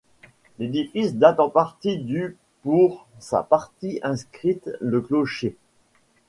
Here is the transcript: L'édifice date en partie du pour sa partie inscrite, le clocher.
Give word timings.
L'édifice 0.57 1.13
date 1.13 1.39
en 1.39 1.51
partie 1.51 1.97
du 1.99 2.35
pour 2.63 3.05
sa 3.19 3.43
partie 3.43 3.99
inscrite, 4.01 4.67
le 4.79 4.99
clocher. 4.99 5.55